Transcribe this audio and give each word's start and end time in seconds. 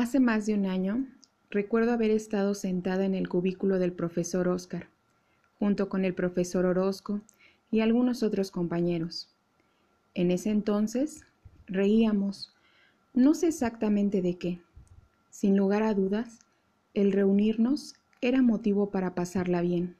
Hace 0.00 0.18
más 0.18 0.46
de 0.46 0.54
un 0.54 0.64
año, 0.64 1.06
recuerdo 1.50 1.92
haber 1.92 2.10
estado 2.10 2.54
sentada 2.54 3.04
en 3.04 3.14
el 3.14 3.28
cubículo 3.28 3.78
del 3.78 3.92
profesor 3.92 4.48
Oscar, 4.48 4.88
junto 5.58 5.90
con 5.90 6.06
el 6.06 6.14
profesor 6.14 6.64
Orozco 6.64 7.20
y 7.70 7.80
algunos 7.80 8.22
otros 8.22 8.50
compañeros. 8.50 9.28
En 10.14 10.30
ese 10.30 10.48
entonces, 10.48 11.26
reíamos, 11.66 12.54
no 13.12 13.34
sé 13.34 13.48
exactamente 13.48 14.22
de 14.22 14.38
qué. 14.38 14.62
Sin 15.28 15.54
lugar 15.54 15.82
a 15.82 15.92
dudas, 15.92 16.38
el 16.94 17.12
reunirnos 17.12 17.92
era 18.22 18.40
motivo 18.40 18.88
para 18.88 19.14
pasarla 19.14 19.60
bien. 19.60 19.96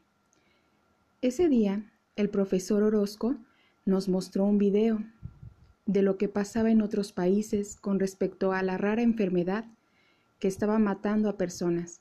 Ese 1.20 1.46
día, 1.50 1.92
el 2.16 2.30
profesor 2.30 2.84
Orozco 2.84 3.36
nos 3.84 4.08
mostró 4.08 4.46
un 4.46 4.56
video 4.56 5.04
de 5.84 6.00
lo 6.00 6.16
que 6.16 6.30
pasaba 6.30 6.70
en 6.70 6.80
otros 6.80 7.12
países 7.12 7.76
con 7.76 8.00
respecto 8.00 8.54
a 8.54 8.62
la 8.62 8.78
rara 8.78 9.02
enfermedad 9.02 9.66
que 10.40 10.48
estaba 10.48 10.78
matando 10.78 11.28
a 11.28 11.36
personas 11.36 12.00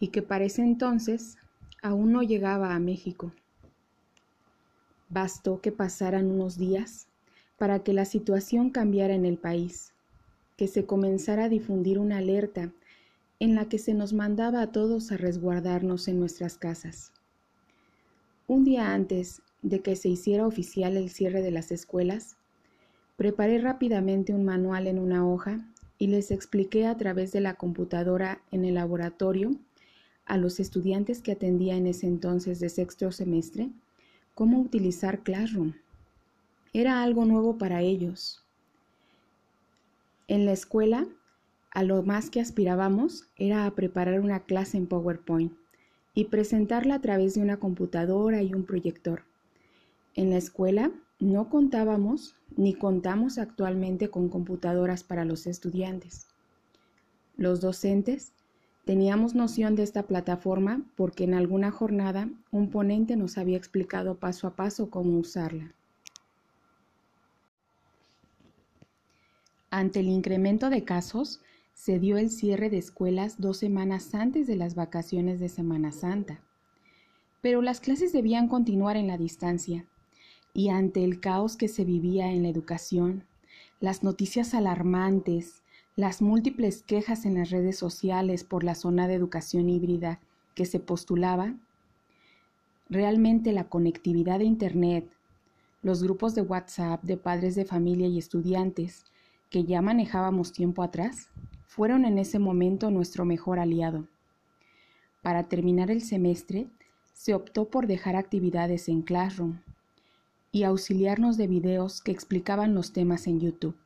y 0.00 0.08
que 0.08 0.22
para 0.22 0.44
ese 0.44 0.62
entonces 0.62 1.36
aún 1.82 2.12
no 2.12 2.22
llegaba 2.22 2.74
a 2.74 2.78
México. 2.78 3.32
Bastó 5.08 5.60
que 5.60 5.72
pasaran 5.72 6.30
unos 6.30 6.56
días 6.56 7.08
para 7.58 7.80
que 7.80 7.92
la 7.92 8.04
situación 8.04 8.70
cambiara 8.70 9.14
en 9.14 9.24
el 9.24 9.36
país, 9.36 9.92
que 10.56 10.68
se 10.68 10.86
comenzara 10.86 11.44
a 11.44 11.48
difundir 11.48 11.98
una 11.98 12.18
alerta 12.18 12.72
en 13.40 13.54
la 13.54 13.68
que 13.68 13.78
se 13.78 13.94
nos 13.94 14.12
mandaba 14.12 14.62
a 14.62 14.72
todos 14.72 15.12
a 15.12 15.16
resguardarnos 15.16 16.08
en 16.08 16.18
nuestras 16.18 16.56
casas. 16.56 17.12
Un 18.46 18.64
día 18.64 18.94
antes 18.94 19.42
de 19.62 19.80
que 19.80 19.96
se 19.96 20.08
hiciera 20.08 20.46
oficial 20.46 20.96
el 20.96 21.10
cierre 21.10 21.42
de 21.42 21.50
las 21.50 21.72
escuelas, 21.72 22.36
preparé 23.16 23.58
rápidamente 23.58 24.32
un 24.32 24.44
manual 24.44 24.86
en 24.86 24.98
una 24.98 25.26
hoja 25.26 25.66
y 25.98 26.08
les 26.08 26.30
expliqué 26.30 26.86
a 26.86 26.96
través 26.96 27.32
de 27.32 27.40
la 27.40 27.54
computadora 27.54 28.40
en 28.50 28.64
el 28.64 28.74
laboratorio 28.74 29.56
a 30.26 30.36
los 30.36 30.60
estudiantes 30.60 31.22
que 31.22 31.32
atendía 31.32 31.76
en 31.76 31.86
ese 31.86 32.06
entonces 32.06 32.60
de 32.60 32.68
sexto 32.68 33.10
semestre 33.12 33.70
cómo 34.34 34.60
utilizar 34.60 35.20
Classroom. 35.20 35.72
Era 36.72 37.02
algo 37.02 37.24
nuevo 37.24 37.56
para 37.56 37.80
ellos. 37.80 38.44
En 40.28 40.44
la 40.44 40.52
escuela, 40.52 41.06
a 41.70 41.82
lo 41.82 42.02
más 42.02 42.30
que 42.30 42.40
aspirábamos 42.40 43.28
era 43.36 43.66
a 43.66 43.74
preparar 43.74 44.20
una 44.20 44.40
clase 44.40 44.76
en 44.76 44.86
PowerPoint 44.86 45.52
y 46.14 46.24
presentarla 46.24 46.96
a 46.96 47.00
través 47.00 47.34
de 47.34 47.40
una 47.40 47.58
computadora 47.58 48.42
y 48.42 48.54
un 48.54 48.64
proyector. 48.64 49.22
En 50.14 50.30
la 50.30 50.38
escuela 50.38 50.90
no 51.18 51.48
contábamos 51.48 52.35
ni 52.54 52.74
contamos 52.74 53.38
actualmente 53.38 54.08
con 54.08 54.28
computadoras 54.28 55.02
para 55.02 55.24
los 55.24 55.46
estudiantes. 55.46 56.28
Los 57.36 57.60
docentes 57.60 58.32
teníamos 58.84 59.34
noción 59.34 59.74
de 59.74 59.82
esta 59.82 60.04
plataforma 60.04 60.82
porque 60.96 61.24
en 61.24 61.34
alguna 61.34 61.70
jornada 61.70 62.28
un 62.50 62.70
ponente 62.70 63.16
nos 63.16 63.36
había 63.36 63.56
explicado 63.56 64.16
paso 64.16 64.46
a 64.46 64.56
paso 64.56 64.90
cómo 64.90 65.18
usarla. 65.18 65.74
Ante 69.70 70.00
el 70.00 70.08
incremento 70.08 70.70
de 70.70 70.84
casos, 70.84 71.40
se 71.74 71.98
dio 71.98 72.16
el 72.16 72.30
cierre 72.30 72.70
de 72.70 72.78
escuelas 72.78 73.38
dos 73.38 73.58
semanas 73.58 74.14
antes 74.14 74.46
de 74.46 74.56
las 74.56 74.74
vacaciones 74.74 75.40
de 75.40 75.50
Semana 75.50 75.92
Santa. 75.92 76.40
Pero 77.42 77.60
las 77.60 77.80
clases 77.80 78.12
debían 78.12 78.48
continuar 78.48 78.96
en 78.96 79.08
la 79.08 79.18
distancia 79.18 79.86
y 80.56 80.70
ante 80.70 81.04
el 81.04 81.20
caos 81.20 81.58
que 81.58 81.68
se 81.68 81.84
vivía 81.84 82.32
en 82.32 82.42
la 82.42 82.48
educación, 82.48 83.24
las 83.78 84.02
noticias 84.02 84.54
alarmantes, 84.54 85.62
las 85.96 86.22
múltiples 86.22 86.82
quejas 86.82 87.26
en 87.26 87.34
las 87.34 87.50
redes 87.50 87.76
sociales 87.76 88.42
por 88.42 88.64
la 88.64 88.74
zona 88.74 89.06
de 89.06 89.12
educación 89.12 89.68
híbrida 89.68 90.18
que 90.54 90.64
se 90.64 90.80
postulaba, 90.80 91.52
realmente 92.88 93.52
la 93.52 93.64
conectividad 93.64 94.38
de 94.38 94.46
Internet, 94.46 95.06
los 95.82 96.02
grupos 96.02 96.34
de 96.34 96.40
WhatsApp 96.40 97.02
de 97.02 97.18
padres 97.18 97.54
de 97.54 97.66
familia 97.66 98.06
y 98.06 98.16
estudiantes 98.16 99.04
que 99.50 99.64
ya 99.64 99.82
manejábamos 99.82 100.52
tiempo 100.52 100.82
atrás, 100.82 101.28
fueron 101.66 102.06
en 102.06 102.16
ese 102.16 102.38
momento 102.38 102.90
nuestro 102.90 103.26
mejor 103.26 103.58
aliado. 103.58 104.06
Para 105.20 105.42
terminar 105.50 105.90
el 105.90 106.00
semestre, 106.00 106.66
se 107.12 107.34
optó 107.34 107.68
por 107.68 107.86
dejar 107.86 108.16
actividades 108.16 108.88
en 108.88 109.02
Classroom, 109.02 109.58
y 110.56 110.64
auxiliarnos 110.64 111.36
de 111.36 111.48
videos 111.48 112.00
que 112.00 112.12
explicaban 112.12 112.74
los 112.74 112.94
temas 112.94 113.26
en 113.26 113.40
YouTube, 113.40 113.76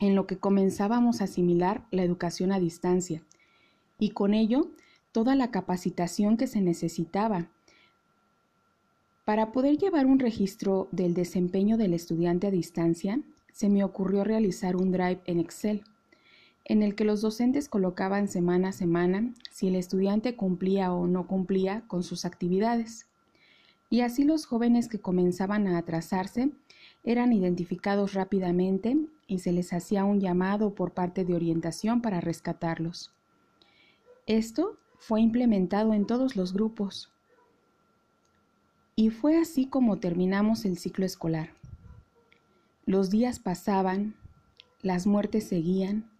en 0.00 0.16
lo 0.16 0.26
que 0.26 0.36
comenzábamos 0.36 1.20
a 1.20 1.24
asimilar 1.24 1.86
la 1.92 2.02
educación 2.02 2.50
a 2.50 2.58
distancia 2.58 3.22
y 3.96 4.10
con 4.10 4.34
ello 4.34 4.72
toda 5.12 5.36
la 5.36 5.52
capacitación 5.52 6.36
que 6.36 6.48
se 6.48 6.60
necesitaba 6.60 7.50
para 9.24 9.52
poder 9.52 9.78
llevar 9.78 10.06
un 10.06 10.18
registro 10.18 10.88
del 10.90 11.14
desempeño 11.14 11.76
del 11.76 11.94
estudiante 11.94 12.48
a 12.48 12.50
distancia, 12.50 13.20
se 13.52 13.68
me 13.68 13.84
ocurrió 13.84 14.24
realizar 14.24 14.74
un 14.74 14.90
drive 14.90 15.20
en 15.26 15.38
Excel, 15.38 15.84
en 16.64 16.82
el 16.82 16.96
que 16.96 17.04
los 17.04 17.20
docentes 17.20 17.68
colocaban 17.68 18.26
semana 18.26 18.70
a 18.70 18.72
semana 18.72 19.32
si 19.52 19.68
el 19.68 19.76
estudiante 19.76 20.34
cumplía 20.34 20.92
o 20.92 21.06
no 21.06 21.28
cumplía 21.28 21.84
con 21.86 22.02
sus 22.02 22.24
actividades 22.24 23.06
y 23.90 24.02
así 24.02 24.22
los 24.22 24.46
jóvenes 24.46 24.88
que 24.88 25.00
comenzaban 25.00 25.66
a 25.66 25.76
atrasarse 25.76 26.52
eran 27.02 27.32
identificados 27.32 28.14
rápidamente 28.14 28.96
y 29.26 29.40
se 29.40 29.52
les 29.52 29.72
hacía 29.72 30.04
un 30.04 30.20
llamado 30.20 30.74
por 30.74 30.92
parte 30.92 31.24
de 31.24 31.34
orientación 31.34 32.00
para 32.00 32.20
rescatarlos. 32.20 33.12
Esto 34.26 34.78
fue 34.98 35.20
implementado 35.20 35.92
en 35.92 36.06
todos 36.06 36.36
los 36.36 36.52
grupos. 36.52 37.10
Y 38.94 39.10
fue 39.10 39.38
así 39.38 39.66
como 39.66 39.98
terminamos 39.98 40.64
el 40.64 40.78
ciclo 40.78 41.04
escolar. 41.04 41.50
Los 42.86 43.10
días 43.10 43.40
pasaban, 43.40 44.14
las 44.82 45.06
muertes 45.06 45.48
seguían 45.48 46.10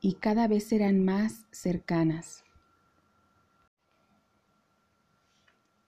y 0.00 0.14
cada 0.14 0.48
vez 0.48 0.72
eran 0.72 1.04
más 1.04 1.46
cercanas. 1.52 2.44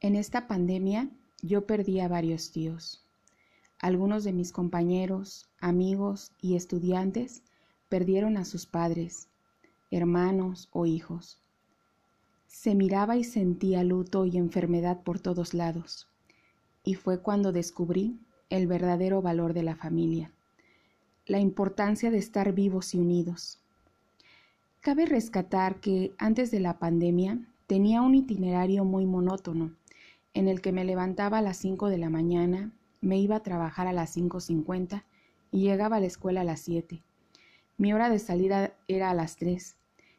En 0.04 0.16
esta 0.16 0.46
pandemia 0.46 1.08
yo 1.40 1.64
perdí 1.64 2.00
a 2.00 2.08
varios 2.08 2.50
tíos. 2.50 3.02
Algunos 3.78 4.22
de 4.22 4.34
mis 4.34 4.52
compañeros, 4.52 5.48
amigos 5.60 6.30
y 6.42 6.56
estudiantes 6.56 7.40
perdieron 7.88 8.36
a 8.36 8.44
sus 8.44 8.66
padres, 8.66 9.28
hermanos 9.90 10.68
o 10.72 10.84
hijos. 10.84 11.38
Se 12.48 12.74
miraba 12.74 13.16
y 13.16 13.24
sentía 13.24 13.82
luto 13.82 14.26
y 14.26 14.36
enfermedad 14.36 15.02
por 15.02 15.20
todos 15.20 15.54
lados, 15.54 16.06
y 16.84 16.96
fue 16.96 17.20
cuando 17.20 17.50
descubrí 17.50 18.18
el 18.50 18.66
verdadero 18.66 19.22
valor 19.22 19.54
de 19.54 19.62
la 19.62 19.74
familia, 19.74 20.30
la 21.24 21.40
importancia 21.40 22.10
de 22.10 22.18
estar 22.18 22.52
vivos 22.52 22.92
y 22.92 22.98
unidos. 22.98 23.58
Cabe 24.82 25.06
rescatar 25.06 25.80
que 25.80 26.12
antes 26.18 26.50
de 26.50 26.60
la 26.60 26.78
pandemia 26.78 27.38
tenía 27.66 28.02
un 28.02 28.14
itinerario 28.14 28.84
muy 28.84 29.06
monótono 29.06 29.72
en 30.34 30.48
el 30.48 30.60
que 30.60 30.72
me 30.72 30.84
levantaba 30.84 31.38
a 31.38 31.42
las 31.42 31.56
5 31.56 31.88
de 31.88 31.98
la 31.98 32.10
mañana, 32.10 32.72
me 33.00 33.18
iba 33.18 33.36
a 33.36 33.42
trabajar 33.42 33.86
a 33.86 33.92
las 33.92 34.16
5.50 34.16 35.04
y 35.50 35.60
llegaba 35.60 35.96
a 35.96 36.00
la 36.00 36.06
escuela 36.06 36.42
a 36.42 36.44
las 36.44 36.60
7. 36.60 37.02
Mi 37.78 37.92
hora 37.92 38.10
de 38.10 38.18
salida 38.18 38.74
era 38.88 39.10
a 39.10 39.14
las 39.14 39.36
3, 39.36 39.76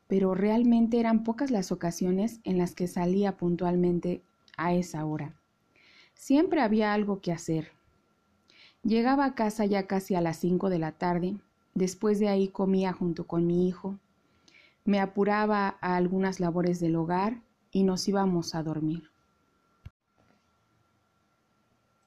pero 0.07 0.33
realmente 0.33 0.99
eran 0.99 1.23
pocas 1.23 1.51
las 1.51 1.71
ocasiones 1.71 2.39
en 2.43 2.57
las 2.57 2.73
que 2.73 2.87
salía 2.87 3.37
puntualmente 3.37 4.21
a 4.57 4.73
esa 4.73 5.05
hora. 5.05 5.35
Siempre 6.13 6.61
había 6.61 6.93
algo 6.93 7.19
que 7.21 7.31
hacer. 7.31 7.71
Llegaba 8.83 9.25
a 9.25 9.35
casa 9.35 9.65
ya 9.65 9.87
casi 9.87 10.15
a 10.15 10.21
las 10.21 10.37
5 10.37 10.69
de 10.69 10.79
la 10.79 10.93
tarde, 10.93 11.35
después 11.73 12.19
de 12.19 12.29
ahí 12.29 12.47
comía 12.47 12.93
junto 12.93 13.27
con 13.27 13.45
mi 13.45 13.67
hijo, 13.67 13.99
me 14.85 14.99
apuraba 14.99 15.77
a 15.81 15.95
algunas 15.95 16.39
labores 16.39 16.79
del 16.79 16.95
hogar 16.95 17.41
y 17.71 17.83
nos 17.83 18.07
íbamos 18.07 18.53
a 18.53 18.61
dormir. 18.61 19.14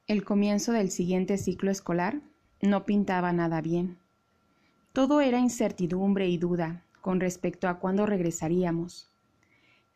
El 0.08 0.24
comienzo 0.24 0.72
del 0.72 0.90
siguiente 0.90 1.36
ciclo 1.36 1.70
escolar 1.70 2.22
no 2.62 2.86
pintaba 2.86 3.30
nada 3.34 3.60
bien. 3.60 3.98
Todo 4.94 5.20
era 5.20 5.38
incertidumbre 5.38 6.30
y 6.30 6.38
duda 6.38 6.82
con 7.02 7.20
respecto 7.20 7.68
a 7.68 7.78
cuándo 7.78 8.06
regresaríamos. 8.06 9.10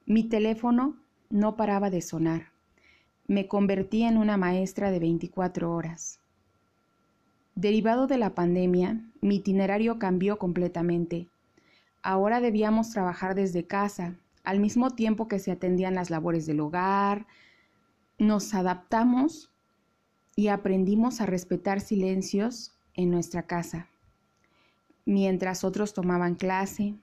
Mi 0.05 0.23
teléfono 0.25 0.99
no 1.31 1.57
paraba 1.57 1.89
de 1.89 2.03
sonar. 2.03 2.49
Me 3.27 3.49
convertí 3.49 4.03
en 4.03 4.19
una 4.19 4.37
maestra 4.37 4.91
de 4.91 4.99
24 4.99 5.73
horas. 5.73 6.21
Derivado 7.55 8.07
de 8.07 8.19
la 8.19 8.35
pandemia, 8.35 9.01
mi 9.23 9.37
itinerario 9.37 9.99
cambió 9.99 10.39
completamente. 10.39 11.31
Ahora 12.03 12.43
debíamos 12.43 12.91
trabajar 12.91 13.35
desde 13.35 13.67
casa, 13.67 14.17
al 14.45 14.61
mismo 14.61 14.91
tiempo 14.91 15.27
que 15.27 15.39
se 15.39 15.53
atendían 15.53 15.95
las 15.95 16.11
labores 16.11 16.45
del 16.45 16.61
hogar. 16.61 17.27
Nos 18.19 18.53
adaptamos 18.53 19.52
y 20.37 20.49
aprendimos 20.49 21.21
a 21.21 21.27
respetar 21.27 21.81
silencios 21.81 22.73
en 22.95 23.11
nuestra 23.11 23.45
casa. 23.45 23.89
Mientras 25.05 25.65
otros 25.65 25.95
tomaban 25.95 26.35
clase, 26.35 26.95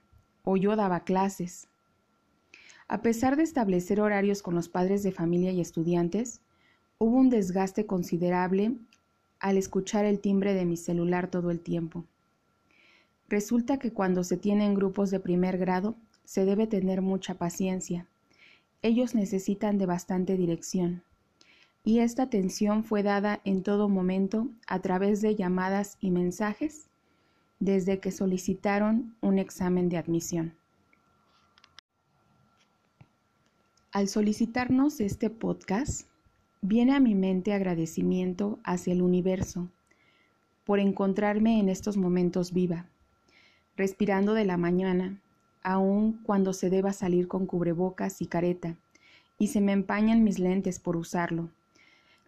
o 0.44 0.56
yo 0.56 0.74
daba 0.76 1.04
clases. 1.04 1.68
A 2.88 3.02
pesar 3.02 3.36
de 3.36 3.42
establecer 3.42 4.00
horarios 4.00 4.42
con 4.42 4.54
los 4.54 4.68
padres 4.68 5.02
de 5.02 5.12
familia 5.12 5.52
y 5.52 5.60
estudiantes, 5.60 6.40
hubo 6.98 7.16
un 7.16 7.30
desgaste 7.30 7.86
considerable 7.86 8.74
al 9.38 9.56
escuchar 9.56 10.04
el 10.04 10.20
timbre 10.20 10.54
de 10.54 10.64
mi 10.64 10.76
celular 10.76 11.28
todo 11.28 11.50
el 11.50 11.60
tiempo. 11.60 12.04
Resulta 13.28 13.78
que 13.78 13.92
cuando 13.92 14.24
se 14.24 14.36
tienen 14.36 14.74
grupos 14.74 15.10
de 15.10 15.20
primer 15.20 15.56
grado, 15.56 15.94
se 16.24 16.44
debe 16.44 16.66
tener 16.66 17.00
mucha 17.00 17.34
paciencia. 17.34 18.06
Ellos 18.82 19.14
necesitan 19.14 19.78
de 19.78 19.86
bastante 19.86 20.36
dirección. 20.36 21.02
Y 21.84 22.00
esta 22.00 22.24
atención 22.24 22.84
fue 22.84 23.02
dada 23.02 23.40
en 23.44 23.62
todo 23.62 23.88
momento 23.88 24.48
a 24.66 24.80
través 24.80 25.20
de 25.22 25.34
llamadas 25.34 25.96
y 26.00 26.10
mensajes 26.10 26.88
desde 27.58 28.00
que 28.00 28.10
solicitaron 28.10 29.14
un 29.20 29.38
examen 29.38 29.88
de 29.88 29.98
admisión. 29.98 30.54
Al 33.92 34.08
solicitarnos 34.08 35.00
este 35.00 35.30
podcast, 35.30 36.06
viene 36.62 36.94
a 36.94 37.00
mi 37.00 37.14
mente 37.14 37.52
agradecimiento 37.52 38.58
hacia 38.62 38.92
el 38.92 39.02
universo 39.02 39.68
por 40.64 40.78
encontrarme 40.78 41.58
en 41.58 41.68
estos 41.68 41.96
momentos 41.96 42.52
viva 42.52 42.86
respirando 43.80 44.34
de 44.34 44.44
la 44.44 44.58
mañana, 44.58 45.22
aun 45.62 46.20
cuando 46.22 46.52
se 46.52 46.68
deba 46.68 46.92
salir 46.92 47.28
con 47.28 47.46
cubrebocas 47.46 48.20
y 48.20 48.26
careta, 48.26 48.76
y 49.38 49.46
se 49.46 49.62
me 49.62 49.72
empañan 49.72 50.22
mis 50.22 50.38
lentes 50.38 50.78
por 50.78 50.98
usarlo. 50.98 51.48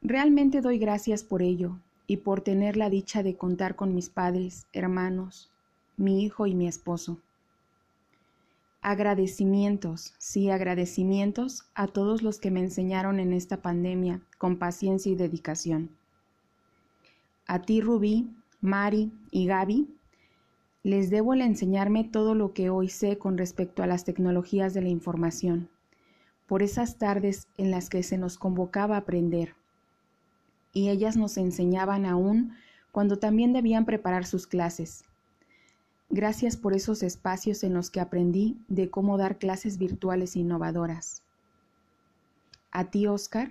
Realmente 0.05 0.61
doy 0.61 0.79
gracias 0.79 1.23
por 1.23 1.43
ello 1.43 1.79
y 2.09 2.17
por 2.17 2.41
tener 2.41 2.77
la 2.77 2.91
dicha 2.91 3.23
de 3.23 3.37
contar 3.37 3.77
con 3.77 3.95
mis 3.95 4.09
padres, 4.09 4.67
hermanos, 4.73 5.53
mi 5.97 6.25
hijo 6.25 6.49
y 6.49 6.57
mi 6.57 6.67
esposo. 6.67 7.19
Agradecimientos, 8.81 10.13
sí, 10.19 10.51
agradecimientos 10.51 11.67
a 11.77 11.87
todos 11.87 12.23
los 12.23 12.41
que 12.41 12.51
me 12.51 12.59
enseñaron 12.59 13.21
en 13.21 13.33
esta 13.33 13.63
pandemia 13.63 14.21
con 14.39 14.59
paciencia 14.59 15.13
y 15.13 15.15
dedicación. 15.15 15.91
A 17.47 17.63
ti, 17.63 17.81
Rubí, 17.81 18.29
Mari 18.61 19.13
y 19.31 19.47
Gaby, 19.47 19.87
les 20.83 21.11
debo 21.11 21.35
el 21.35 21.43
enseñarme 21.43 22.03
todo 22.03 22.35
lo 22.35 22.55
que 22.55 22.71
hoy 22.71 22.89
sé 22.89 23.19
con 23.19 23.39
respecto 23.39 23.85
a 23.85 23.87
las 23.87 24.05
tecnologías 24.05 24.75
de 24.75 24.83
la 24.83 24.89
información, 24.89 25.69
por 26.49 26.65
esas 26.65 26.99
tardes 26.99 27.47
en 27.57 27.71
las 27.71 27.89
que 27.89 28.03
se 28.03 28.19
nos 28.19 28.37
convocaba 28.37 28.97
a 28.97 28.99
aprender. 28.99 29.55
Y 30.73 30.89
ellas 30.89 31.17
nos 31.17 31.37
enseñaban 31.37 32.07
aún 32.07 32.55
cuando 32.93 33.19
también 33.19 33.53
debían 33.53 33.85
preparar 33.85 34.27
sus 34.27 34.47
clases. 34.47 35.05
Gracias 36.11 36.57
por 36.57 36.75
esos 36.75 37.03
espacios 37.03 37.65
en 37.65 37.73
los 37.73 37.91
que 37.91 38.01
aprendí 38.01 38.59
de 38.69 38.91
cómo 38.91 39.17
dar 39.17 39.39
clases 39.39 39.79
virtuales 39.79 40.37
innovadoras. 40.37 41.23
A 42.71 42.91
ti, 42.91 43.07
Oscar, 43.07 43.51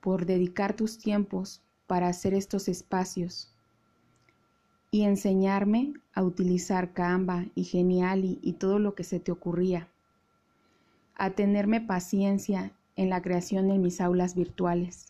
por 0.00 0.24
dedicar 0.26 0.74
tus 0.74 0.98
tiempos 0.98 1.62
para 1.86 2.08
hacer 2.08 2.34
estos 2.34 2.68
espacios 2.68 3.52
y 4.92 5.02
enseñarme 5.02 5.94
a 6.14 6.22
utilizar 6.22 6.92
Canva 6.92 7.46
y 7.54 7.64
Geniali 7.64 8.38
y 8.42 8.54
todo 8.54 8.78
lo 8.78 8.94
que 8.94 9.04
se 9.04 9.20
te 9.20 9.32
ocurría, 9.32 9.88
a 11.14 11.30
tenerme 11.30 11.80
paciencia 11.80 12.72
en 12.96 13.10
la 13.10 13.22
creación 13.22 13.68
de 13.68 13.78
mis 13.78 14.00
aulas 14.00 14.34
virtuales, 14.34 15.09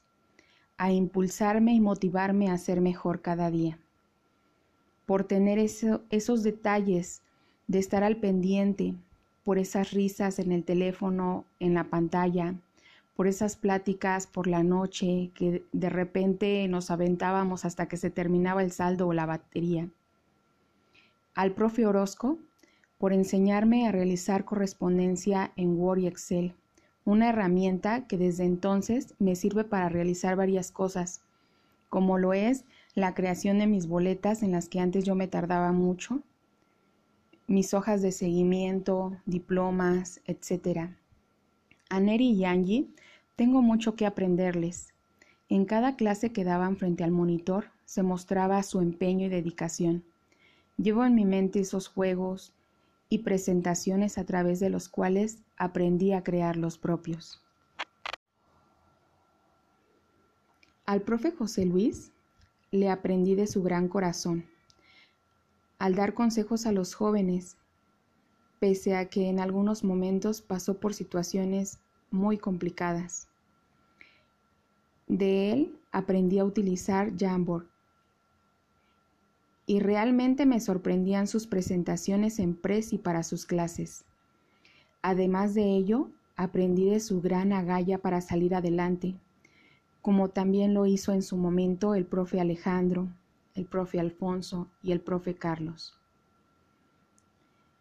a 0.81 0.91
impulsarme 0.91 1.75
y 1.75 1.81
motivarme 1.81 2.51
a 2.51 2.57
ser 2.57 2.81
mejor 2.81 3.21
cada 3.21 3.51
día, 3.51 3.79
por 5.05 5.25
tener 5.25 5.59
esos 5.59 6.43
detalles 6.43 7.21
de 7.69 7.79
estar 7.79 8.03
al 8.03 8.17
pendiente, 8.17 8.95
por 9.45 9.59
esas 9.59 9.91
risas 9.91 10.39
en 10.39 10.53
el 10.53 10.65
teléfono, 10.65 11.45
en 11.59 11.75
la 11.75 11.85
pantalla, 11.85 12.55
por 13.15 13.27
esas 13.27 13.57
pláticas 13.57 14.27
por 14.27 14.47
la 14.47 14.63
noche 14.63 15.31
que 15.35 15.67
de 15.71 15.91
repente 15.91 16.67
nos 16.67 16.91
aventábamos 16.91 17.67
hasta 17.67 17.87
que 17.87 17.99
se 17.99 18.09
terminaba 18.09 18.63
el 18.63 18.73
saldo 18.73 19.07
o 19.07 19.13
la 19.13 19.27
batería. 19.27 19.87
Al 21.35 21.53
profe 21.53 21.85
Orozco 21.85 22.39
por 22.97 23.13
enseñarme 23.13 23.87
a 23.87 23.93
realizar 23.93 24.47
correspondencia 24.47 25.53
en 25.57 25.79
Word 25.79 25.99
y 25.99 26.07
Excel, 26.07 26.55
una 27.11 27.31
herramienta 27.31 28.07
que 28.07 28.17
desde 28.17 28.45
entonces 28.45 29.15
me 29.19 29.35
sirve 29.35 29.65
para 29.65 29.89
realizar 29.89 30.37
varias 30.37 30.71
cosas, 30.71 31.23
como 31.89 32.19
lo 32.19 32.33
es 32.33 32.65
la 32.95 33.15
creación 33.15 33.59
de 33.59 33.67
mis 33.67 33.89
boletas 33.89 34.45
en 34.45 34.53
las 34.53 34.69
que 34.69 34.79
antes 34.79 35.05
yo 35.05 35.17
me 35.17 35.27
tardaba 35.27 35.73
mucho, 35.73 36.23
mis 37.49 37.75
hojas 37.75 38.01
de 38.01 38.13
seguimiento, 38.13 39.17
diplomas, 39.27 40.21
etc. 40.27 40.91
A 41.89 41.99
Neri 41.99 42.31
y 42.31 42.45
Angie 42.45 42.87
tengo 43.35 43.61
mucho 43.61 43.97
que 43.97 44.07
aprenderles. 44.07 44.95
En 45.49 45.65
cada 45.65 45.97
clase 45.97 46.31
que 46.31 46.45
daban 46.45 46.77
frente 46.77 47.03
al 47.03 47.11
monitor 47.11 47.73
se 47.87 48.05
mostraba 48.05 48.63
su 48.63 48.79
empeño 48.79 49.27
y 49.27 49.31
dedicación. 49.31 50.05
Llevo 50.77 51.05
en 51.05 51.17
mi 51.17 51.25
mente 51.25 51.59
esos 51.59 51.89
juegos 51.89 52.53
y 53.11 53.19
presentaciones 53.19 54.17
a 54.17 54.25
través 54.25 54.61
de 54.61 54.71
los 54.71 54.89
cuales 54.89 55.43
aprendí 55.59 56.13
a 56.13 56.23
crear 56.23 56.57
los 56.57 56.79
propios. 56.79 57.43
Al 60.87 61.03
profe 61.03 61.33
José 61.33 61.67
Luis 61.67 62.13
le 62.71 62.89
aprendí 62.89 63.35
de 63.35 63.49
su 63.49 63.63
gran 63.63 63.89
corazón. 63.89 64.47
Al 65.79 65.95
dar 65.97 66.15
consejos 66.15 66.67
a 66.67 66.73
los 66.73 66.95
jóvenes, 66.95 67.57
pese 68.61 68.95
a 68.95 69.09
que 69.09 69.29
en 69.29 69.41
algunos 69.41 69.83
momentos 69.83 70.41
pasó 70.41 70.79
por 70.79 70.95
situaciones 70.95 71.81
muy 72.11 72.39
complicadas. 72.39 73.29
De 75.09 75.53
él 75.53 75.81
aprendí 75.91 76.39
a 76.39 76.45
utilizar 76.45 77.13
Jamboard 77.17 77.70
y 79.71 79.79
realmente 79.79 80.47
me 80.47 80.59
sorprendían 80.59 81.29
sus 81.29 81.47
presentaciones 81.47 82.41
en 82.41 82.57
pres 82.57 82.93
y 82.93 82.99
para 82.99 83.23
sus 83.23 83.47
clases. 83.47 84.05
Además 85.01 85.55
de 85.55 85.63
ello, 85.63 86.11
aprendí 86.35 86.91
de 86.91 86.99
su 86.99 87.21
gran 87.21 87.53
agalla 87.53 87.99
para 87.99 88.21
salir 88.21 88.57
adelante, 88.57 89.15
como 90.03 90.29
también 90.29 90.75
lo 90.75 90.87
hizo 90.87 91.13
en 91.13 91.23
su 91.23 91.37
momento 91.37 91.95
el 91.95 92.05
profe 92.05 92.41
Alejandro, 92.41 93.07
el 93.55 93.65
profe 93.65 94.01
Alfonso 94.01 94.67
y 94.83 94.91
el 94.91 95.01
profe 95.01 95.37
Carlos. 95.37 95.97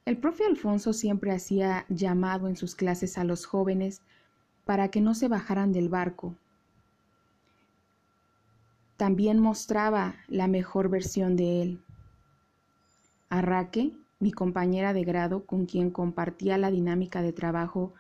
El 0.06 0.18
profe 0.18 0.46
Alfonso 0.46 0.94
siempre 0.94 1.32
hacía 1.32 1.88
llamado 1.90 2.48
en 2.48 2.56
sus 2.56 2.76
clases 2.76 3.18
a 3.18 3.24
los 3.24 3.48
jóvenes 3.48 4.04
para 4.64 4.90
que 4.90 5.02
no 5.02 5.16
se 5.16 5.28
bajaran 5.28 5.74
del 5.74 5.90
barco 5.90 6.36
también 9.00 9.40
mostraba 9.40 10.16
la 10.28 10.50
mejor 10.50 10.90
versión 10.90 11.38
de 11.38 11.62
él. 11.62 11.82
A 13.30 13.42
Raque, 13.42 13.94
mi 14.20 14.34
compañera 14.34 14.92
de 14.92 15.06
grado 15.06 15.46
con 15.46 15.68
quien 15.68 15.90
compartía 15.90 16.58
la 16.58 16.70
dinámica 16.70 17.22
de 17.22 17.32
trabajo 17.32 17.94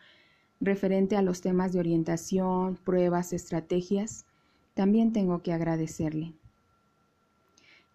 referente 0.59 1.15
a 1.15 1.21
los 1.21 1.39
temas 1.39 1.71
de 1.71 1.79
orientación, 1.79 2.75
pruebas, 2.83 3.31
estrategias, 3.31 4.25
también 4.73 5.13
tengo 5.13 5.41
que 5.41 5.53
agradecerle. 5.53 6.33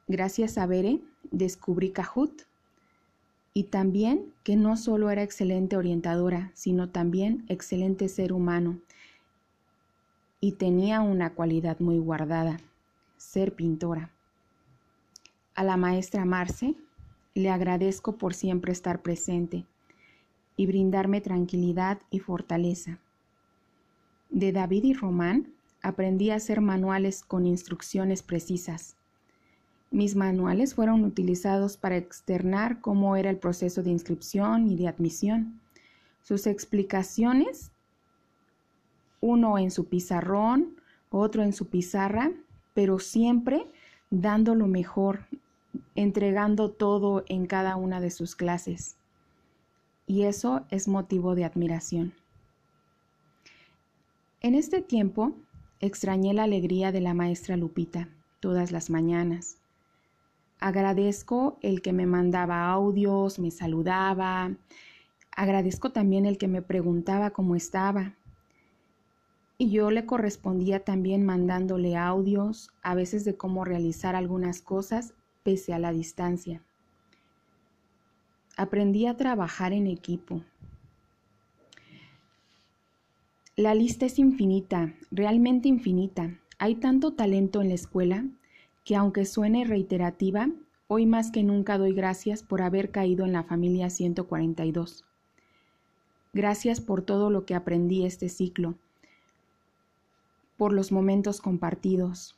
Gracias 0.08 0.56
a 0.56 0.64
Bere 0.64 1.00
descubrí 1.30 1.90
Kahoot 1.90 2.44
y 3.52 3.64
también 3.64 4.32
que 4.44 4.56
no 4.56 4.78
solo 4.78 5.10
era 5.10 5.22
excelente 5.22 5.76
orientadora, 5.76 6.52
sino 6.54 6.88
también 6.88 7.44
excelente 7.50 8.08
ser 8.08 8.32
humano 8.32 8.80
y 10.40 10.52
tenía 10.52 11.02
una 11.02 11.34
cualidad 11.34 11.80
muy 11.80 11.98
guardada 11.98 12.56
ser 13.16 13.54
pintora. 13.54 14.10
A 15.54 15.64
la 15.64 15.76
maestra 15.76 16.24
Marce 16.24 16.74
le 17.34 17.50
agradezco 17.50 18.16
por 18.16 18.34
siempre 18.34 18.72
estar 18.72 19.02
presente 19.02 19.66
y 20.56 20.66
brindarme 20.66 21.20
tranquilidad 21.20 22.00
y 22.10 22.20
fortaleza. 22.20 22.98
De 24.30 24.52
David 24.52 24.84
y 24.84 24.94
Román 24.94 25.52
aprendí 25.82 26.30
a 26.30 26.36
hacer 26.36 26.60
manuales 26.60 27.22
con 27.22 27.46
instrucciones 27.46 28.22
precisas. 28.22 28.96
Mis 29.90 30.16
manuales 30.16 30.74
fueron 30.74 31.04
utilizados 31.04 31.76
para 31.76 31.96
externar 31.96 32.80
cómo 32.80 33.16
era 33.16 33.30
el 33.30 33.36
proceso 33.36 33.82
de 33.82 33.90
inscripción 33.90 34.68
y 34.68 34.76
de 34.76 34.88
admisión. 34.88 35.60
Sus 36.22 36.46
explicaciones, 36.46 37.70
uno 39.20 39.58
en 39.58 39.70
su 39.70 39.86
pizarrón, 39.86 40.80
otro 41.10 41.42
en 41.42 41.52
su 41.52 41.68
pizarra, 41.68 42.32
pero 42.74 42.98
siempre 42.98 43.66
dando 44.10 44.54
lo 44.54 44.66
mejor, 44.66 45.26
entregando 45.94 46.70
todo 46.70 47.24
en 47.28 47.46
cada 47.46 47.76
una 47.76 48.00
de 48.00 48.10
sus 48.10 48.36
clases. 48.36 48.96
Y 50.06 50.24
eso 50.24 50.66
es 50.70 50.86
motivo 50.86 51.34
de 51.34 51.44
admiración. 51.44 52.12
En 54.42 54.54
este 54.54 54.82
tiempo 54.82 55.32
extrañé 55.80 56.34
la 56.34 56.42
alegría 56.42 56.92
de 56.92 57.00
la 57.00 57.14
maestra 57.14 57.56
Lupita 57.56 58.08
todas 58.40 58.72
las 58.72 58.90
mañanas. 58.90 59.56
Agradezco 60.60 61.58
el 61.62 61.80
que 61.80 61.94
me 61.94 62.04
mandaba 62.04 62.70
audios, 62.70 63.38
me 63.38 63.50
saludaba, 63.50 64.50
Agradezco 65.36 65.90
también 65.90 66.26
el 66.26 66.38
que 66.38 66.46
me 66.46 66.62
preguntaba 66.62 67.30
cómo 67.30 67.56
estaba. 67.56 68.14
Y 69.56 69.70
yo 69.70 69.90
le 69.90 70.04
correspondía 70.04 70.80
también 70.80 71.24
mandándole 71.24 71.96
audios, 71.96 72.70
a 72.82 72.94
veces 72.94 73.24
de 73.24 73.36
cómo 73.36 73.64
realizar 73.64 74.16
algunas 74.16 74.60
cosas 74.60 75.14
pese 75.44 75.72
a 75.72 75.78
la 75.78 75.92
distancia. 75.92 76.62
Aprendí 78.56 79.06
a 79.06 79.16
trabajar 79.16 79.72
en 79.72 79.86
equipo. 79.86 80.42
La 83.56 83.74
lista 83.74 84.06
es 84.06 84.18
infinita, 84.18 84.94
realmente 85.12 85.68
infinita. 85.68 86.40
Hay 86.58 86.74
tanto 86.76 87.12
talento 87.12 87.60
en 87.60 87.68
la 87.68 87.74
escuela 87.74 88.24
que 88.84 88.96
aunque 88.96 89.24
suene 89.24 89.64
reiterativa, 89.64 90.48
hoy 90.88 91.06
más 91.06 91.30
que 91.30 91.42
nunca 91.42 91.78
doy 91.78 91.94
gracias 91.94 92.42
por 92.42 92.62
haber 92.62 92.90
caído 92.90 93.24
en 93.24 93.32
la 93.32 93.44
familia 93.44 93.90
142. 93.90 95.04
Gracias 96.32 96.80
por 96.80 97.02
todo 97.02 97.30
lo 97.30 97.46
que 97.46 97.54
aprendí 97.54 98.04
este 98.04 98.28
ciclo, 98.28 98.74
por 100.56 100.72
los 100.72 100.92
momentos 100.92 101.40
compartidos. 101.40 102.36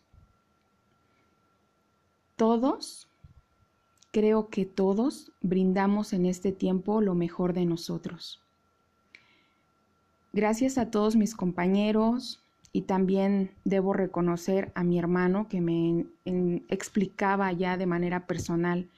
Todos, 2.37 3.09
creo 4.13 4.49
que 4.49 4.67
todos 4.67 5.33
brindamos 5.41 6.13
en 6.13 6.27
este 6.27 6.53
tiempo 6.53 7.01
lo 7.01 7.15
mejor 7.15 7.53
de 7.53 7.65
nosotros. 7.65 8.41
Gracias 10.33 10.77
a 10.77 10.91
todos 10.91 11.17
mis 11.17 11.35
compañeros 11.35 12.43
y 12.73 12.83
también 12.83 13.53
debo 13.65 13.95
reconocer 13.95 14.71
a 14.75 14.85
mi 14.85 14.99
hermano 14.99 15.49
que 15.49 15.63
me 15.63 16.07
explicaba 16.69 17.51
ya 17.53 17.79
de 17.79 17.87
manera 17.87 18.27
personal 18.27 18.91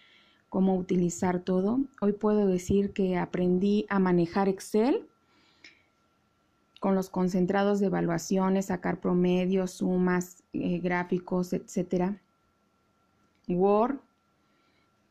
cómo 0.49 0.77
utilizar 0.77 1.41
todo. 1.41 1.81
Hoy 2.01 2.13
puedo 2.13 2.47
decir 2.47 2.93
que 2.93 3.17
aprendí 3.17 3.87
a 3.89 3.99
manejar 3.99 4.49
Excel 4.49 5.07
con 6.79 6.95
los 6.95 7.11
concentrados 7.11 7.81
de 7.81 7.87
evaluaciones, 7.87 8.67
sacar 8.67 9.01
promedios, 9.01 9.73
sumas, 9.73 10.43
eh, 10.53 10.79
gráficos, 10.79 11.53
etc. 11.53 12.13
Word 13.49 13.99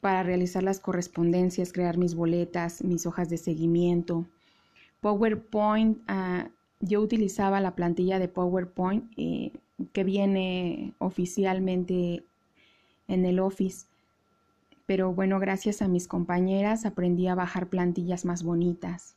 para 0.02 0.24
realizar 0.24 0.64
las 0.64 0.80
correspondencias, 0.80 1.74
crear 1.74 1.98
mis 1.98 2.16
boletas, 2.16 2.84
mis 2.84 3.06
hojas 3.06 3.30
de 3.30 3.38
seguimiento. 3.38 4.26
PowerPoint, 5.02 6.00
ah, 6.08 6.50
yo 6.80 7.02
utilizaba 7.02 7.60
la 7.60 7.76
plantilla 7.76 8.20
de 8.20 8.28
PowerPoint 8.28 9.12
eh, 9.18 9.52
que 9.94 10.04
viene 10.04 10.94
oficialmente 11.00 12.24
en 13.08 13.26
el 13.26 13.40
Office 13.40 13.88
pero 14.88 15.14
bueno, 15.14 15.38
gracias 15.40 15.82
a 15.82 15.90
mis 15.90 16.08
compañeras 16.08 16.86
aprendí 16.86 17.28
a 17.28 17.36
bajar 17.36 17.68
plantillas 17.68 18.24
más 18.24 18.42
bonitas. 18.42 19.17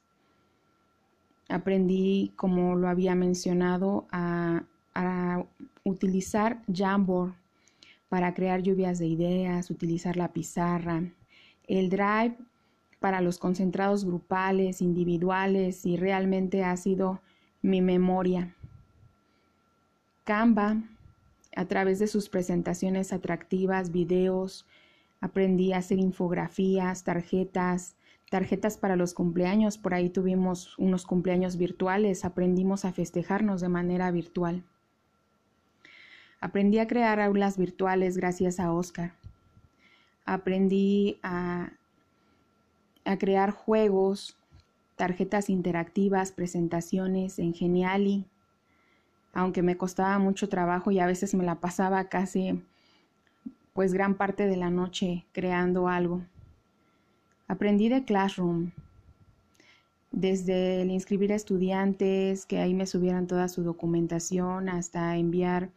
Aprendí, 1.51 2.33
como 2.37 2.77
lo 2.77 2.89
había 2.89 3.15
mencionado, 3.15 4.07
a, 4.11 4.63
utilizar 5.83 6.63
Jamboard 6.71 7.33
para 8.11 8.35
crear 8.35 8.61
lluvias 8.63 8.99
de 8.99 9.07
ideas, 9.07 9.71
utilizar 9.71 10.17
la 10.17 10.33
pizarra, 10.33 11.03
el 11.67 11.89
Drive 11.89 12.37
para 12.99 13.23
los 13.23 13.39
concentrados 13.39 14.05
grupales, 14.05 14.83
individuales 14.83 15.87
y 15.87 15.97
realmente 15.97 16.65
ha 16.65 16.77
sido 16.77 17.23
mi 17.63 17.81
memoria. 17.81 18.55
Canva, 20.25 20.83
a 21.57 21.65
través 21.65 21.99
de 21.99 22.09
sus 22.09 22.29
presentaciones 22.29 23.13
atractivas, 23.13 23.91
videos, 23.91 24.67
Aprendí 25.21 25.73
a 25.73 25.79
hacer 25.79 25.99
infografías, 25.99 27.05
tarjetas, 27.05 27.95
tarjetas 28.31 28.79
para 28.79 28.97
los 28.97 29.13
cumpleaños. 29.13 29.77
Por 29.77 29.93
ahí 29.93 30.09
tuvimos 30.09 30.79
unos 30.79 31.05
cumpleaños 31.05 31.59
virtuales. 31.59 32.25
Aprendimos 32.25 32.87
a 32.87 32.93
festejarnos 32.93 33.61
de 33.61 33.69
manera 33.69 34.11
virtual. 34.11 34.63
Aprendí 36.41 36.79
a 36.79 36.87
crear 36.87 37.21
aulas 37.21 37.59
virtuales 37.59 38.17
gracias 38.17 38.59
a 38.61 38.73
Oscar. 38.73 39.13
Aprendí 40.25 41.19
a, 41.23 41.73
crear 43.19 43.51
juegos, 43.51 44.39
tarjetas 44.95 45.51
interactivas, 45.51 46.31
presentaciones 46.31 47.41
en 47.41 47.53
Geniali, 47.53 48.25
aunque 49.33 49.63
me 49.63 49.77
costaba 49.77 50.17
mucho 50.21 50.49
trabajo 50.49 50.93
y 50.93 51.01
a 51.01 51.07
veces 51.07 51.35
me 51.35 51.45
la 51.45 51.57
pasaba 51.57 52.05
casi 52.05 52.63
pues 53.73 53.93
gran 53.93 54.15
parte 54.15 54.47
de 54.47 54.57
la 54.57 54.71
noche 54.71 55.25
creando 55.33 55.89
algo. 55.89 56.23
Aprendí 57.51 57.89
de 57.89 58.05
Classroom, 58.05 58.71
desde 60.13 60.83
el 60.83 60.91
inscribir 60.93 61.33
a 61.33 61.35
estudiantes, 61.35 62.47
que 62.47 62.61
ahí 62.61 62.75
me 62.75 62.87
subieran 62.87 63.27
toda 63.27 63.49
su 63.49 63.65
documentación, 63.65 64.69
hasta 64.69 65.17
enviar 65.17 65.69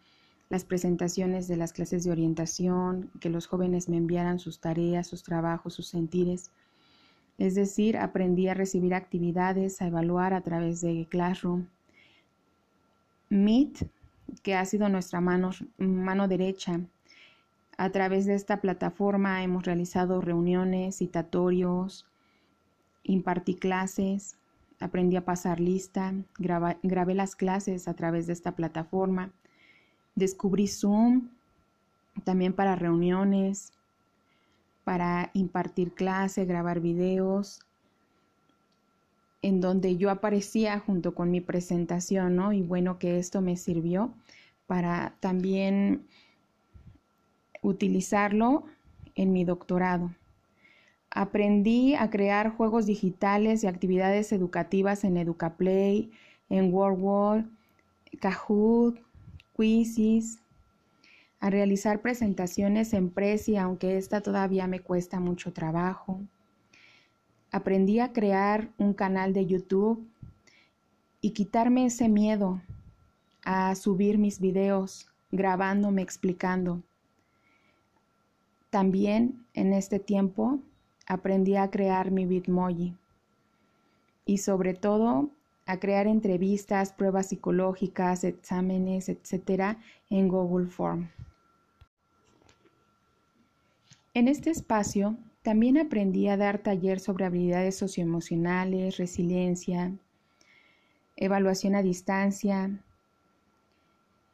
las 0.49 0.65
presentaciones 0.65 1.47
de 1.47 1.57
las 1.57 1.73
clases 1.73 2.03
de 2.03 2.11
orientación, 2.11 3.09
que 3.19 3.31
los 3.31 3.47
jóvenes 3.47 3.89
me 3.89 3.97
enviaran 3.97 4.37
sus 4.37 4.59
tareas, 4.59 5.07
sus 5.07 5.23
trabajos, 5.23 5.73
sus 5.73 5.87
sentires. 5.87 6.51
Es 7.39 7.55
decir, 7.55 7.97
aprendí 7.97 8.49
a 8.49 8.53
recibir 8.53 8.93
actividades, 8.93 9.81
a 9.81 9.87
evaluar 9.87 10.35
a 10.35 10.41
través 10.41 10.79
de 10.79 11.07
Classroom. 11.09 11.65
Meet, 13.29 13.89
que 14.43 14.53
ha 14.53 14.63
sido 14.65 14.89
nuestra 14.89 15.21
mano, 15.21 15.49
mano 15.79 16.27
derecha 16.27 16.81
a 17.77 17.89
través 17.89 18.25
de 18.25 18.35
esta 18.35 18.61
plataforma 18.61 19.43
hemos 19.43 19.65
realizado 19.65 20.21
reuniones, 20.21 20.97
citatorios, 20.97 22.05
impartí 23.03 23.55
clases, 23.55 24.37
aprendí 24.79 25.15
a 25.15 25.25
pasar 25.25 25.59
lista, 25.59 26.13
grabé 26.37 27.15
las 27.15 27.35
clases 27.35 27.87
a 27.87 27.93
través 27.95 28.27
de 28.27 28.33
esta 28.33 28.53
plataforma, 28.53 29.31
descubrí 30.15 30.67
Zoom 30.67 31.29
también 32.23 32.53
para 32.53 32.75
reuniones, 32.75 33.73
para 34.83 35.31
impartir 35.33 35.93
clase, 35.93 36.45
grabar 36.45 36.79
videos, 36.79 37.59
en 39.41 39.59
donde 39.61 39.97
yo 39.97 40.09
aparecía 40.09 40.79
junto 40.79 41.15
con 41.15 41.31
mi 41.31 41.41
presentación, 41.41 42.35
¿no? 42.35 42.53
Y 42.53 42.61
bueno, 42.61 42.99
que 42.99 43.19
esto 43.19 43.41
me 43.41 43.57
sirvió 43.57 44.13
para 44.67 45.15
también 45.19 46.07
utilizarlo 47.63 48.65
en 49.15 49.31
mi 49.31 49.45
doctorado. 49.45 50.11
Aprendí 51.09 51.95
a 51.95 52.09
crear 52.09 52.55
juegos 52.55 52.85
digitales 52.85 53.63
y 53.63 53.67
actividades 53.67 54.31
educativas 54.31 55.03
en 55.03 55.17
EducaPlay, 55.17 56.11
en 56.49 56.73
WordWall, 56.73 57.49
Kahoot, 58.19 58.99
Quizzes, 59.55 60.39
a 61.39 61.49
realizar 61.49 62.01
presentaciones 62.01 62.93
en 62.93 63.09
Prezi, 63.09 63.57
aunque 63.57 63.97
esta 63.97 64.21
todavía 64.21 64.65
me 64.67 64.79
cuesta 64.79 65.19
mucho 65.19 65.51
trabajo. 65.53 66.21
Aprendí 67.51 67.99
a 67.99 68.13
crear 68.13 68.69
un 68.77 68.93
canal 68.93 69.33
de 69.33 69.45
YouTube 69.45 70.07
y 71.21 71.31
quitarme 71.31 71.85
ese 71.85 72.09
miedo 72.09 72.61
a 73.45 73.75
subir 73.75 74.17
mis 74.17 74.39
videos 74.39 75.07
grabándome 75.31 76.01
explicando. 76.01 76.81
También 78.73 79.45
en 79.53 79.71
este 79.71 79.99
tiempo 79.99 80.57
aprendí 81.05 81.57
a 81.57 81.69
crear 81.69 82.09
mi 82.09 82.25
Bitmoji 82.25 82.95
y 84.25 84.39
sobre 84.39 84.73
todo 84.73 85.29
a 85.67 85.77
crear 85.77 86.07
entrevistas, 86.07 86.91
pruebas 86.91 87.27
psicológicas, 87.27 88.23
exámenes, 88.23 89.09
etcétera, 89.09 89.77
en 90.09 90.27
Google 90.27 90.65
Form. 90.71 91.07
En 94.15 94.27
este 94.27 94.49
espacio 94.49 95.17
también 95.43 95.77
aprendí 95.77 96.27
a 96.27 96.35
dar 96.35 96.57
taller 96.57 96.99
sobre 96.99 97.25
habilidades 97.25 97.77
socioemocionales, 97.77 98.97
resiliencia, 98.97 99.93
evaluación 101.15 101.75
a 101.75 101.83
distancia 101.83 102.71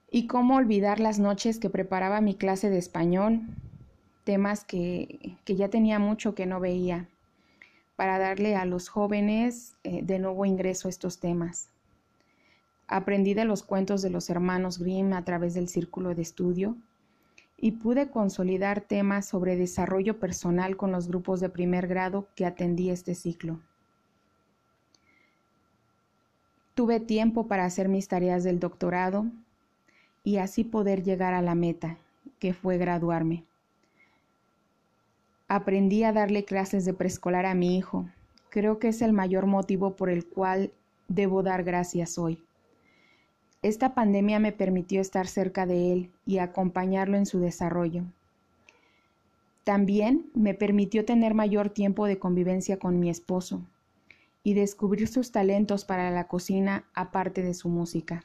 y 0.09 0.27
cómo 0.27 0.55
olvidar 0.55 1.01
las 1.01 1.19
noches 1.19 1.59
que 1.59 1.69
preparaba 1.69 2.21
mi 2.21 2.35
clase 2.35 2.69
de 2.69 2.77
español 2.77 3.41
temas 4.23 4.63
que, 4.63 5.37
ya 5.45 5.69
tenía 5.69 5.99
mucho 5.99 6.35
que 6.35 6.45
no 6.45 6.59
veía, 6.59 7.07
para 7.95 8.17
darle 8.17 8.55
a 8.55 8.65
los 8.65 8.89
jóvenes 8.89 9.75
eh, 9.83 10.01
de 10.03 10.19
nuevo 10.19 10.45
ingreso 10.45 10.87
a 10.87 10.91
estos 10.91 11.19
temas. 11.19 11.69
Aprendí 12.87 13.33
de 13.33 13.45
los 13.45 13.61
cuentos 13.61 14.01
de 14.01 14.09
los 14.09 14.29
hermanos 14.29 14.79
Grimm 14.79 15.13
a 15.13 15.23
través 15.23 15.53
del 15.53 15.67
círculo 15.67 16.15
de 16.15 16.21
estudio 16.21 16.75
y 17.57 17.71
pude 17.71 18.09
consolidar 18.09 18.81
temas 18.81 19.27
sobre 19.27 19.57
desarrollo 19.57 20.19
personal 20.19 20.77
con 20.77 20.91
los 20.91 21.07
grupos 21.07 21.39
de 21.39 21.49
primer 21.49 21.87
grado 21.87 22.27
que 22.35 22.45
atendí 22.45 22.89
este 22.89 23.15
ciclo. 23.15 23.59
Tuve 26.73 26.99
tiempo 26.99 27.47
para 27.47 27.65
hacer 27.65 27.89
mis 27.89 28.07
tareas 28.07 28.43
del 28.43 28.59
doctorado 28.59 29.25
y 30.23 30.37
así 30.37 30.63
poder 30.63 31.03
llegar 31.03 31.33
a 31.33 31.41
la 31.41 31.53
meta, 31.53 31.97
que 32.39 32.53
fue 32.53 32.77
graduarme. 32.77 33.43
Aprendí 35.51 36.03
a 36.03 36.13
darle 36.13 36.45
clases 36.45 36.85
de 36.85 36.93
preescolar 36.93 37.47
a 37.47 37.55
mi 37.55 37.75
hijo, 37.75 38.07
creo 38.49 38.77
que 38.77 38.89
es 38.89 39.01
el 39.01 39.13
mayor 39.13 39.47
motivo 39.47 39.95
por 39.95 40.11
el 40.11 40.27
cual 40.27 40.71
debo 41.07 41.41
dar 41.41 41.63
gracias 41.63 42.19
hoy. 42.19 42.43
Esta 43.63 43.95
pandemia 43.95 44.37
me 44.37 44.51
permitió 44.51 45.01
estar 45.01 45.25
cerca 45.25 45.65
de 45.65 45.91
él 45.91 46.11
y 46.27 46.37
acompañarlo 46.37 47.17
en 47.17 47.25
su 47.25 47.39
desarrollo. 47.39 48.03
También 49.63 50.29
me 50.35 50.53
permitió 50.53 51.03
tener 51.03 51.33
mayor 51.33 51.69
tiempo 51.69 52.05
de 52.05 52.19
convivencia 52.19 52.77
con 52.77 52.99
mi 52.99 53.09
esposo 53.09 53.65
y 54.43 54.53
descubrir 54.53 55.07
sus 55.07 55.31
talentos 55.31 55.83
para 55.83 56.11
la 56.11 56.27
cocina 56.27 56.85
aparte 56.93 57.41
de 57.41 57.55
su 57.55 57.69
música. 57.69 58.23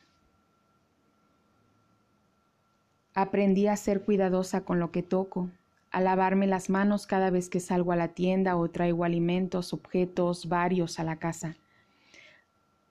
Aprendí 3.14 3.66
a 3.66 3.76
ser 3.76 4.02
cuidadosa 4.02 4.60
con 4.60 4.78
lo 4.78 4.90
que 4.90 5.02
toco, 5.02 5.48
a 5.94 6.00
lavarme 6.00 6.48
las 6.48 6.70
manos 6.70 7.06
cada 7.06 7.30
vez 7.30 7.48
que 7.48 7.60
salgo 7.60 7.92
a 7.92 7.96
la 7.96 8.08
tienda 8.08 8.56
o 8.56 8.68
traigo 8.68 9.04
alimentos, 9.04 9.72
objetos 9.72 10.48
varios 10.48 10.98
a 10.98 11.04
la 11.04 11.20
casa. 11.20 11.56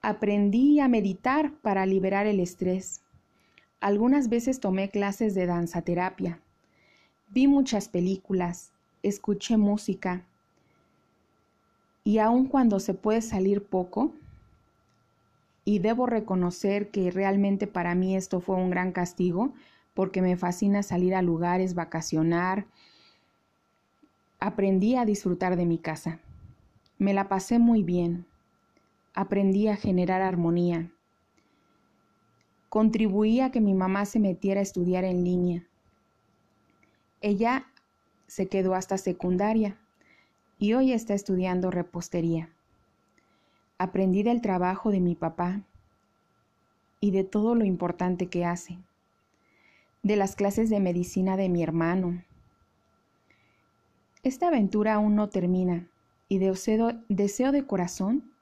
Aprendí 0.00 0.80
a 0.80 0.88
meditar 0.88 1.52
para 1.60 1.84
liberar 1.84 2.26
el 2.26 2.40
estrés. 2.40 3.02
Algunas 3.78 4.30
veces 4.30 4.58
tomé 4.58 4.88
clases 4.88 5.34
de 5.34 5.44
danza 5.44 5.82
terapia. 5.82 6.40
Vi 7.28 7.46
muchas 7.46 7.90
películas, 7.90 8.72
escuché 9.02 9.58
música, 9.58 10.24
y 12.04 12.20
aun 12.20 12.46
cuando 12.46 12.80
se 12.80 12.94
puede 12.94 13.20
salir 13.20 13.66
poco, 13.66 14.14
y 15.66 15.80
debo 15.80 16.06
reconocer 16.06 16.90
que 16.90 17.10
realmente 17.10 17.66
para 17.66 17.94
mí 17.94 18.16
esto 18.16 18.40
fue 18.40 18.56
un 18.56 18.70
gran 18.70 18.92
castigo, 18.92 19.52
porque 19.92 20.22
me 20.22 20.38
fascina 20.38 20.82
salir 20.82 21.14
a 21.14 21.20
lugares, 21.20 21.74
vacacionar, 21.74 22.66
aprendí 24.44 24.94
a 24.96 25.06
disfrutar 25.06 25.56
de 25.56 25.64
mi 25.64 25.78
casa. 25.78 26.20
Me 26.98 27.14
la 27.14 27.30
pasé 27.30 27.58
muy 27.58 27.82
bien. 27.82 28.26
Aprendí 29.14 29.68
a 29.68 29.76
generar 29.76 30.20
armonía. 30.20 30.92
Contribuí 32.68 33.40
a 33.40 33.50
que 33.50 33.62
mi 33.62 33.72
mamá 33.72 34.04
se 34.04 34.20
metiera 34.20 34.60
a 34.60 34.62
estudiar 34.62 35.04
en 35.04 35.24
línea. 35.24 35.66
Ella 37.22 37.64
se 38.26 38.48
quedó 38.48 38.74
hasta 38.74 38.98
secundaria 38.98 39.78
y 40.58 40.74
hoy 40.74 40.92
está 40.92 41.14
estudiando 41.14 41.70
repostería. 41.70 42.50
Aprendí 43.78 44.22
del 44.24 44.42
trabajo 44.42 44.90
de 44.90 45.00
mi 45.00 45.14
papá 45.14 45.62
y 47.00 47.12
de 47.12 47.24
todo 47.24 47.54
lo 47.54 47.64
importante 47.64 48.26
que 48.26 48.44
hace, 48.44 48.76
de 50.02 50.16
las 50.16 50.36
clases 50.36 50.68
de 50.68 50.80
medicina 50.80 51.38
de 51.38 51.48
mi 51.48 51.62
hermano. 51.62 52.22
Esta 54.24 54.48
aventura 54.48 54.94
aún 54.94 55.14
no 55.14 55.28
termina 55.28 55.88
y 56.28 56.38
deseo, 56.38 56.92
deseo 57.08 57.52
de 57.52 57.66
corazón 57.66 58.32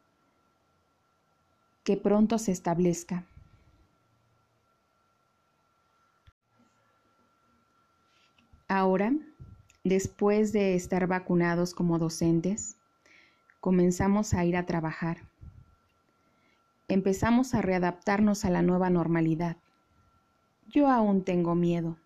que 1.85 1.97
pronto 1.97 2.39
se 2.39 2.53
establezca. 2.53 3.27
Ahora 8.69 9.12
Después 9.85 10.53
de 10.53 10.77
estar 10.77 11.09
vacunados 11.09 11.75
como 11.75 11.99
docentes, 11.99 12.77
comenzamos 13.59 14.33
a 14.33 14.45
ir 14.45 14.57
a 14.57 14.65
trabajar. 14.65 15.29
Empezamos 16.87 17.53
a 17.55 17.62
readaptarnos 17.62 18.45
a 18.45 18.51
la 18.51 18.62
nueva 18.62 18.91
normalidad. 18.91 19.57
Yo 20.69 20.87
aún 20.87 21.25
tengo 21.25 21.57
miedo. 21.57 21.97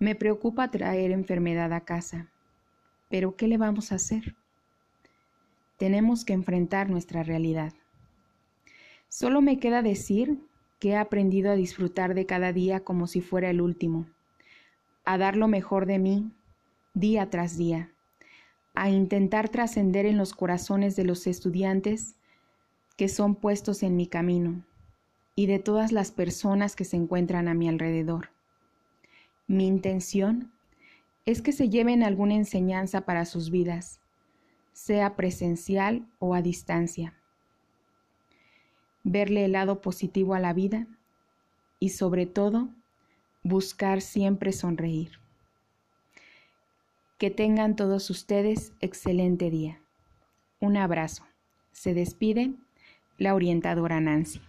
Me 0.00 0.16
preocupa 0.16 0.72
traer 0.72 1.12
enfermedad 1.12 1.72
a 1.72 1.82
casa. 1.82 2.26
Pero 3.08 3.36
¿qué 3.36 3.48
le 3.48 3.56
vamos 3.56 3.92
a 3.92 3.96
hacer? 3.96 4.36
Tenemos 5.78 6.24
que 6.24 6.32
enfrentar 6.32 6.90
nuestra 6.90 7.22
realidad. 7.22 7.72
Solo 9.08 9.40
me 9.40 9.58
queda 9.58 9.82
decir 9.82 10.38
que 10.78 10.90
he 10.90 10.96
aprendido 10.96 11.50
a 11.50 11.56
disfrutar 11.56 12.14
de 12.14 12.26
cada 12.26 12.52
día 12.52 12.80
como 12.80 13.06
si 13.06 13.20
fuera 13.20 13.50
el 13.50 13.60
último, 13.60 14.06
a 15.04 15.18
dar 15.18 15.36
lo 15.36 15.48
mejor 15.48 15.86
de 15.86 15.98
mí 15.98 16.30
día 16.94 17.30
tras 17.30 17.56
día, 17.56 17.90
a 18.74 18.90
intentar 18.90 19.48
trascender 19.48 20.04
en 20.06 20.18
los 20.18 20.34
corazones 20.34 20.96
de 20.96 21.04
los 21.04 21.26
estudiantes 21.26 22.16
que 22.96 23.08
son 23.08 23.34
puestos 23.34 23.82
en 23.82 23.96
mi 23.96 24.06
camino 24.06 24.64
y 25.34 25.46
de 25.46 25.58
todas 25.58 25.92
las 25.92 26.10
personas 26.10 26.74
que 26.74 26.84
se 26.84 26.96
encuentran 26.96 27.48
a 27.48 27.54
mi 27.54 27.68
alrededor. 27.68 28.30
Mi 29.46 29.66
intención 29.66 30.52
es 31.28 31.42
que 31.42 31.52
se 31.52 31.68
lleven 31.68 32.02
alguna 32.02 32.36
enseñanza 32.36 33.02
para 33.02 33.26
sus 33.26 33.50
vidas, 33.50 34.00
sea 34.72 35.14
presencial 35.14 36.08
o 36.18 36.34
a 36.34 36.40
distancia. 36.40 37.12
Verle 39.04 39.44
el 39.44 39.52
lado 39.52 39.82
positivo 39.82 40.32
a 40.32 40.40
la 40.40 40.54
vida 40.54 40.86
y 41.78 41.90
sobre 41.90 42.24
todo 42.24 42.70
buscar 43.42 44.00
siempre 44.00 44.52
sonreír. 44.52 45.20
Que 47.18 47.30
tengan 47.30 47.76
todos 47.76 48.08
ustedes 48.08 48.72
excelente 48.80 49.50
día. 49.50 49.82
Un 50.60 50.78
abrazo. 50.78 51.26
Se 51.72 51.92
despide 51.92 52.54
la 53.18 53.34
orientadora 53.34 54.00
Nancy. 54.00 54.40